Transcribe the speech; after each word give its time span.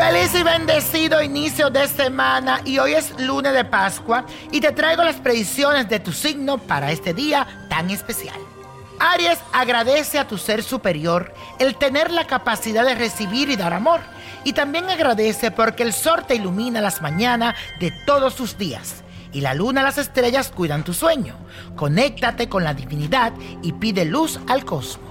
Feliz 0.00 0.34
y 0.34 0.42
bendecido 0.42 1.22
inicio 1.22 1.68
de 1.68 1.86
semana 1.86 2.62
y 2.64 2.78
hoy 2.78 2.94
es 2.94 3.20
lunes 3.20 3.52
de 3.52 3.66
Pascua 3.66 4.24
y 4.50 4.58
te 4.58 4.72
traigo 4.72 5.04
las 5.04 5.16
predicciones 5.16 5.90
de 5.90 6.00
tu 6.00 6.10
signo 6.10 6.56
para 6.56 6.90
este 6.90 7.12
día 7.12 7.46
tan 7.68 7.90
especial. 7.90 8.38
Aries 8.98 9.38
agradece 9.52 10.18
a 10.18 10.26
tu 10.26 10.38
ser 10.38 10.62
superior 10.62 11.34
el 11.58 11.76
tener 11.76 12.10
la 12.10 12.26
capacidad 12.26 12.86
de 12.86 12.94
recibir 12.94 13.50
y 13.50 13.56
dar 13.56 13.74
amor 13.74 14.00
y 14.42 14.54
también 14.54 14.88
agradece 14.88 15.50
porque 15.50 15.82
el 15.82 15.92
sol 15.92 16.24
te 16.26 16.36
ilumina 16.36 16.80
las 16.80 17.02
mañanas 17.02 17.54
de 17.78 17.90
todos 18.06 18.36
tus 18.36 18.56
días 18.56 19.04
y 19.34 19.42
la 19.42 19.52
luna 19.52 19.82
y 19.82 19.84
las 19.84 19.98
estrellas 19.98 20.50
cuidan 20.50 20.82
tu 20.82 20.94
sueño. 20.94 21.34
Conéctate 21.76 22.48
con 22.48 22.64
la 22.64 22.72
divinidad 22.72 23.34
y 23.60 23.74
pide 23.74 24.06
luz 24.06 24.40
al 24.48 24.64
cosmos. 24.64 25.10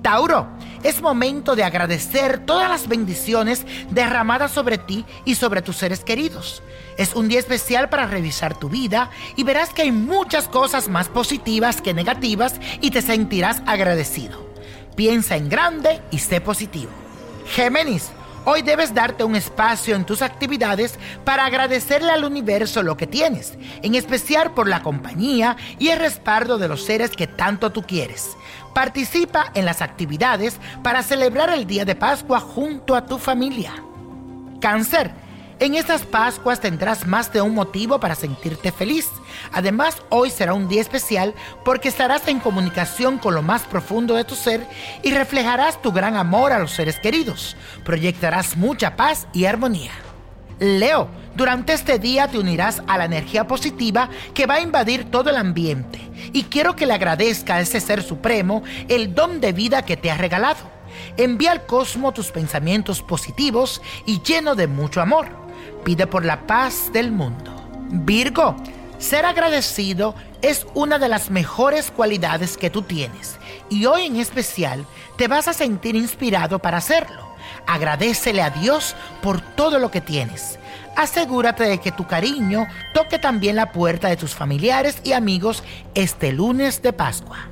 Tauro, 0.00 0.46
es 0.82 1.02
momento 1.02 1.56
de 1.56 1.64
agradecer 1.64 2.44
todas 2.44 2.68
las 2.68 2.88
bendiciones 2.88 3.64
derramadas 3.90 4.52
sobre 4.52 4.78
ti 4.78 5.04
y 5.24 5.34
sobre 5.34 5.62
tus 5.62 5.76
seres 5.76 6.04
queridos. 6.04 6.62
Es 6.96 7.14
un 7.14 7.28
día 7.28 7.38
especial 7.38 7.88
para 7.88 8.06
revisar 8.06 8.58
tu 8.58 8.68
vida 8.68 9.10
y 9.36 9.44
verás 9.44 9.70
que 9.70 9.82
hay 9.82 9.92
muchas 9.92 10.48
cosas 10.48 10.88
más 10.88 11.08
positivas 11.08 11.80
que 11.80 11.94
negativas 11.94 12.54
y 12.80 12.90
te 12.90 13.02
sentirás 13.02 13.62
agradecido. 13.66 14.46
Piensa 14.96 15.36
en 15.36 15.48
grande 15.48 16.02
y 16.10 16.18
sé 16.18 16.40
positivo. 16.40 16.90
Géminis, 17.46 18.10
Hoy 18.50 18.62
debes 18.62 18.94
darte 18.94 19.24
un 19.24 19.36
espacio 19.36 19.94
en 19.94 20.06
tus 20.06 20.22
actividades 20.22 20.98
para 21.22 21.44
agradecerle 21.44 22.12
al 22.12 22.24
universo 22.24 22.82
lo 22.82 22.96
que 22.96 23.06
tienes, 23.06 23.58
en 23.82 23.94
especial 23.94 24.54
por 24.54 24.66
la 24.66 24.82
compañía 24.82 25.58
y 25.78 25.88
el 25.88 25.98
respaldo 25.98 26.56
de 26.56 26.66
los 26.66 26.82
seres 26.82 27.10
que 27.10 27.26
tanto 27.26 27.72
tú 27.72 27.82
quieres. 27.82 28.38
Participa 28.74 29.52
en 29.52 29.66
las 29.66 29.82
actividades 29.82 30.56
para 30.82 31.02
celebrar 31.02 31.50
el 31.50 31.66
día 31.66 31.84
de 31.84 31.94
Pascua 31.94 32.40
junto 32.40 32.96
a 32.96 33.04
tu 33.04 33.18
familia. 33.18 33.74
Cáncer. 34.62 35.27
En 35.60 35.74
estas 35.74 36.02
Pascuas 36.02 36.60
tendrás 36.60 37.04
más 37.04 37.32
de 37.32 37.40
un 37.40 37.52
motivo 37.52 37.98
para 37.98 38.14
sentirte 38.14 38.70
feliz. 38.70 39.08
Además, 39.52 40.00
hoy 40.08 40.30
será 40.30 40.54
un 40.54 40.68
día 40.68 40.80
especial 40.80 41.34
porque 41.64 41.88
estarás 41.88 42.28
en 42.28 42.38
comunicación 42.38 43.18
con 43.18 43.34
lo 43.34 43.42
más 43.42 43.62
profundo 43.62 44.14
de 44.14 44.22
tu 44.22 44.36
ser 44.36 44.64
y 45.02 45.10
reflejarás 45.10 45.82
tu 45.82 45.90
gran 45.90 46.14
amor 46.14 46.52
a 46.52 46.60
los 46.60 46.70
seres 46.70 47.00
queridos. 47.00 47.56
Proyectarás 47.84 48.56
mucha 48.56 48.94
paz 48.94 49.26
y 49.32 49.46
armonía. 49.46 49.90
Leo, 50.60 51.08
durante 51.34 51.72
este 51.72 51.98
día 51.98 52.28
te 52.28 52.38
unirás 52.38 52.80
a 52.86 52.96
la 52.96 53.06
energía 53.06 53.48
positiva 53.48 54.10
que 54.34 54.46
va 54.46 54.54
a 54.54 54.60
invadir 54.60 55.10
todo 55.10 55.30
el 55.30 55.36
ambiente. 55.36 55.98
Y 56.32 56.44
quiero 56.44 56.76
que 56.76 56.86
le 56.86 56.94
agradezca 56.94 57.56
a 57.56 57.60
ese 57.60 57.80
ser 57.80 58.04
supremo 58.04 58.62
el 58.86 59.12
don 59.12 59.40
de 59.40 59.52
vida 59.52 59.84
que 59.84 59.96
te 59.96 60.12
ha 60.12 60.16
regalado. 60.16 60.78
Envía 61.16 61.50
al 61.50 61.66
cosmos 61.66 62.14
tus 62.14 62.30
pensamientos 62.30 63.02
positivos 63.02 63.82
y 64.06 64.22
lleno 64.22 64.54
de 64.54 64.68
mucho 64.68 65.00
amor 65.00 65.47
pide 65.84 66.06
por 66.06 66.24
la 66.24 66.46
paz 66.46 66.92
del 66.92 67.10
mundo. 67.10 67.54
Virgo, 67.90 68.56
ser 68.98 69.24
agradecido 69.24 70.14
es 70.42 70.66
una 70.74 70.98
de 70.98 71.08
las 71.08 71.30
mejores 71.30 71.90
cualidades 71.90 72.56
que 72.56 72.70
tú 72.70 72.82
tienes 72.82 73.38
y 73.70 73.86
hoy 73.86 74.06
en 74.06 74.16
especial 74.16 74.86
te 75.16 75.28
vas 75.28 75.48
a 75.48 75.52
sentir 75.52 75.96
inspirado 75.96 76.58
para 76.58 76.78
hacerlo. 76.78 77.28
Agradecele 77.66 78.42
a 78.42 78.50
Dios 78.50 78.94
por 79.22 79.40
todo 79.40 79.78
lo 79.78 79.90
que 79.90 80.00
tienes. 80.00 80.58
Asegúrate 80.96 81.64
de 81.64 81.78
que 81.78 81.92
tu 81.92 82.06
cariño 82.06 82.66
toque 82.92 83.18
también 83.18 83.56
la 83.56 83.72
puerta 83.72 84.08
de 84.08 84.16
tus 84.16 84.34
familiares 84.34 85.00
y 85.04 85.12
amigos 85.12 85.62
este 85.94 86.32
lunes 86.32 86.82
de 86.82 86.92
Pascua. 86.92 87.48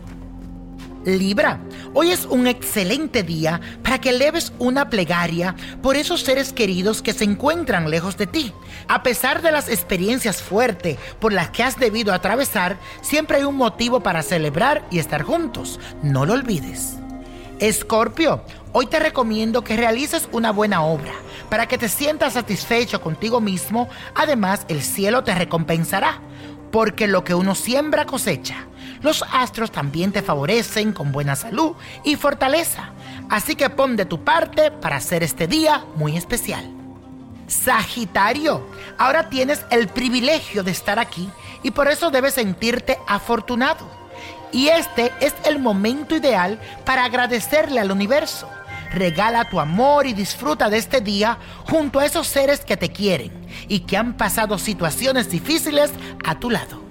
Libra, 1.07 1.61
hoy 1.95 2.11
es 2.11 2.25
un 2.25 2.49
excelente 2.49 3.23
día 3.23 3.61
para 3.85 4.01
que 4.01 4.13
leves 4.13 4.53
una 4.59 4.91
plegaria 4.91 5.55
por 5.81 5.95
esos 5.95 6.23
seres 6.23 6.53
queridos 6.53 7.01
que 7.01 7.13
se 7.13 7.23
encuentran 7.23 7.89
lejos 7.89 8.17
de 8.17 8.27
ti. 8.27 8.53
A 8.89 9.05
pesar 9.05 9.41
de 9.41 9.53
las 9.53 9.69
experiencias 9.69 10.43
fuertes 10.43 10.99
por 11.21 11.33
las 11.33 11.51
que 11.51 11.63
has 11.63 11.79
debido 11.79 12.13
atravesar, 12.13 12.77
siempre 13.03 13.37
hay 13.37 13.45
un 13.45 13.55
motivo 13.55 14.01
para 14.01 14.25
celebrar 14.25 14.85
y 14.91 14.99
estar 14.99 15.23
juntos. 15.23 15.79
No 16.03 16.27
lo 16.27 16.33
olvides. 16.33 16.97
Escorpio, 17.61 18.43
hoy 18.73 18.87
te 18.87 18.99
recomiendo 18.99 19.63
que 19.63 19.77
realices 19.77 20.29
una 20.33 20.51
buena 20.51 20.83
obra 20.83 21.13
para 21.49 21.69
que 21.69 21.79
te 21.79 21.89
sientas 21.89 22.33
satisfecho 22.33 23.01
contigo 23.01 23.41
mismo. 23.41 23.89
Además, 24.17 24.67
el 24.67 24.83
cielo 24.83 25.23
te 25.23 25.37
recompensará, 25.37 26.21
porque 26.73 27.07
lo 27.07 27.23
que 27.23 27.35
uno 27.35 27.55
siembra 27.55 28.07
cosecha. 28.07 28.67
Los 29.07 29.25
astros 29.31 29.71
también 29.71 30.11
te 30.11 30.21
favorecen 30.21 30.93
con 30.93 31.13
buena 31.13 31.37
salud 31.37 31.77
y 32.03 32.17
fortaleza, 32.17 32.91
así 33.31 33.55
que 33.55 33.71
pon 33.71 33.95
de 33.95 34.05
tu 34.05 34.25
parte 34.25 34.73
para 34.73 34.97
hacer 34.97 35.23
este 35.23 35.47
día 35.47 35.85
muy 35.95 36.17
especial. 36.17 36.69
Sagitario, 37.47 38.67
ahora 38.99 39.29
tienes 39.29 39.65
el 39.71 39.87
privilegio 39.87 40.65
de 40.65 40.73
estar 40.73 40.99
aquí 40.99 41.31
y 41.63 41.71
por 41.71 41.87
eso 41.87 42.11
debes 42.11 42.35
sentirte 42.35 42.99
afortunado. 43.07 43.89
Y 44.51 44.71
este 44.71 45.13
es 45.21 45.37
el 45.45 45.61
momento 45.61 46.17
ideal 46.17 46.61
para 46.85 47.05
agradecerle 47.05 47.79
al 47.79 47.93
universo. 47.93 48.51
Regala 48.91 49.49
tu 49.49 49.61
amor 49.61 50.09
y 50.09 50.15
disfruta 50.15 50.69
de 50.69 50.79
este 50.79 51.01
día 51.01 51.39
junto 51.71 52.01
a 52.01 52.07
esos 52.07 52.27
seres 52.27 52.65
que 52.65 52.77
te 52.77 52.91
quieren 52.91 53.31
y 53.69 53.81
que 53.81 53.97
han 53.97 54.15
pasado 54.17 54.59
situaciones 54.59 55.31
difíciles 55.31 55.93
a 56.25 56.41
tu 56.41 56.51
lado. 56.51 56.87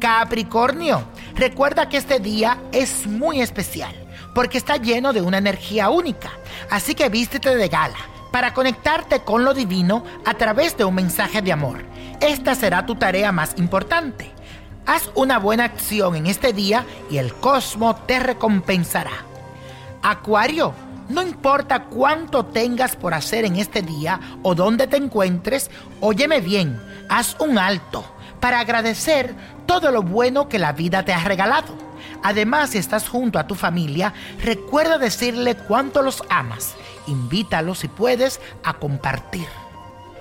Capricornio, 0.00 1.04
recuerda 1.40 1.88
que 1.88 1.96
este 1.96 2.20
día 2.20 2.58
es 2.70 3.06
muy 3.06 3.40
especial 3.40 3.94
porque 4.34 4.58
está 4.58 4.76
lleno 4.76 5.12
de 5.12 5.22
una 5.22 5.38
energía 5.38 5.88
única. 5.88 6.30
Así 6.70 6.94
que 6.94 7.08
vístete 7.08 7.56
de 7.56 7.68
gala 7.68 7.96
para 8.30 8.52
conectarte 8.52 9.20
con 9.20 9.44
lo 9.44 9.54
divino 9.54 10.04
a 10.24 10.34
través 10.34 10.76
de 10.76 10.84
un 10.84 10.94
mensaje 10.94 11.42
de 11.42 11.50
amor. 11.50 11.82
Esta 12.20 12.54
será 12.54 12.84
tu 12.84 12.94
tarea 12.94 13.32
más 13.32 13.54
importante. 13.56 14.30
Haz 14.86 15.10
una 15.14 15.38
buena 15.38 15.64
acción 15.64 16.14
en 16.14 16.26
este 16.26 16.52
día 16.52 16.84
y 17.10 17.16
el 17.16 17.34
cosmos 17.34 18.06
te 18.06 18.20
recompensará. 18.20 19.24
Acuario, 20.02 20.74
no 21.08 21.22
importa 21.22 21.84
cuánto 21.84 22.44
tengas 22.44 22.96
por 22.96 23.14
hacer 23.14 23.46
en 23.46 23.56
este 23.56 23.82
día 23.82 24.20
o 24.42 24.54
dónde 24.54 24.86
te 24.86 24.98
encuentres, 24.98 25.70
óyeme 26.00 26.40
bien, 26.40 26.80
haz 27.08 27.36
un 27.40 27.58
alto 27.58 28.04
para 28.40 28.60
agradecer 28.60 29.34
todo 29.66 29.90
lo 29.90 30.02
bueno 30.02 30.48
que 30.48 30.58
la 30.58 30.72
vida 30.72 31.04
te 31.04 31.12
ha 31.12 31.22
regalado. 31.24 31.74
Además, 32.22 32.70
si 32.70 32.78
estás 32.78 33.08
junto 33.08 33.38
a 33.38 33.46
tu 33.46 33.54
familia, 33.54 34.12
recuerda 34.42 34.98
decirle 34.98 35.54
cuánto 35.54 36.02
los 36.02 36.22
amas. 36.28 36.74
Invítalos 37.06 37.80
si 37.80 37.88
puedes 37.88 38.40
a 38.64 38.74
compartir. 38.74 39.46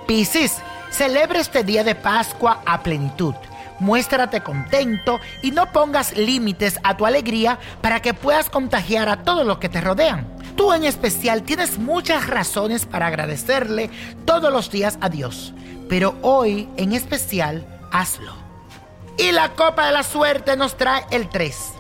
Piscis, 0.08 0.58
celebra 0.90 1.40
este 1.40 1.64
día 1.64 1.84
de 1.84 1.96
Pascua 1.96 2.62
a 2.66 2.82
plenitud. 2.82 3.36
Muéstrate 3.80 4.42
contento 4.42 5.20
y 5.42 5.52
no 5.52 5.72
pongas 5.72 6.18
límites 6.18 6.80
a 6.84 6.98
tu 6.98 7.06
alegría 7.06 7.60
para 7.82 8.02
que 8.02 8.14
puedas 8.14 8.50
contagiar 8.50 9.08
a 9.08 9.24
todos 9.24 9.46
los 9.46 9.60
que 9.60 9.70
te 9.70 9.82
rodean. 9.82 10.28
Tú 10.56 10.74
en 10.74 10.84
especial 10.84 11.44
tienes 11.44 11.78
muchas 11.78 12.28
razones 12.28 12.86
para 12.86 13.08
agradecerle 13.08 13.90
todos 14.26 14.52
los 14.52 14.70
días 14.70 14.98
a 15.00 15.08
Dios, 15.08 15.54
pero 15.88 16.18
hoy 16.22 16.68
en 16.76 16.92
especial 16.92 17.79
hazlo. 17.92 18.34
Y 19.18 19.32
la 19.32 19.54
copa 19.56 19.88
de 19.88 19.92
la 19.92 20.04
suerte 20.04 20.56
nos 20.56 20.78
trae 20.78 21.06
el 21.12 21.30
3, 21.30 21.74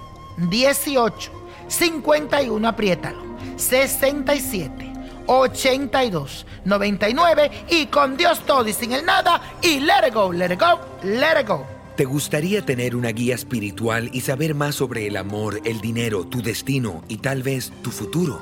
18, 0.50 1.32
51, 1.68 2.68
apriétalo, 2.68 3.24
67, 3.56 4.94
82, 5.26 6.46
99 6.66 7.52
y 7.70 7.86
con 7.86 8.18
Dios 8.18 8.46
todo 8.46 8.68
y 8.68 8.74
sin 8.74 8.92
el 8.92 9.06
nada 9.06 9.42
y 9.62 9.80
let 9.80 10.08
it 10.08 10.14
go, 10.14 10.34
let 10.34 10.54
it 10.54 10.60
go, 10.60 10.80
let 11.04 11.40
it 11.40 11.48
go. 11.48 11.66
¿Te 11.96 12.06
gustaría 12.06 12.66
tener 12.66 12.96
una 12.96 13.10
guía 13.10 13.36
espiritual 13.36 14.10
y 14.14 14.22
saber 14.22 14.56
más 14.56 14.76
sobre 14.76 15.06
el 15.08 15.18
amor, 15.18 15.62
el 15.66 15.82
dinero, 15.82 16.26
tu 16.26 16.42
destino 16.42 17.04
y 17.10 17.18
tal 17.18 17.44
vez 17.44 17.72
tu 17.82 17.92
futuro? 17.92 18.42